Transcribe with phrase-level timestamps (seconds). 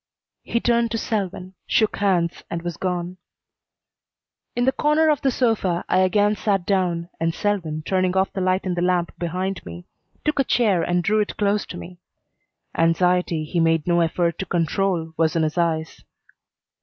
[0.41, 3.17] He turned to Selwyn, shook hands, and was gone.
[4.55, 8.41] In the corner of the sofa I again sat down, and Selwyn, turning off the
[8.41, 9.85] light in the lamp behind me,
[10.25, 11.99] took a chair and drew it close to me.
[12.75, 16.03] Anxiety he made no effort to control was in his eyes.